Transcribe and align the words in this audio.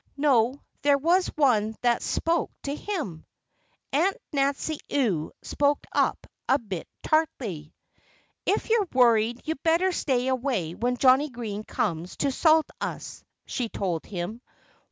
No! 0.17 0.63
there 0.81 0.97
was 0.97 1.27
one 1.35 1.75
that 1.81 2.01
spoke 2.01 2.49
to 2.63 2.73
him. 2.75 3.23
Aunt 3.93 4.17
Nancy 4.33 4.79
Ewe 4.89 5.31
spoke 5.43 5.85
up 5.91 6.25
a 6.49 6.57
bit 6.57 6.87
tartly. 7.03 7.71
"If 8.43 8.71
you're 8.71 8.87
worried 8.95 9.41
you'd 9.47 9.61
better 9.61 9.91
stay 9.91 10.25
away 10.27 10.73
when 10.73 10.97
Johnnie 10.97 11.29
Green 11.29 11.63
comes 11.63 12.17
to 12.17 12.31
salt 12.31 12.65
us," 12.81 13.23
she 13.45 13.69
told 13.69 14.07
him. 14.07 14.41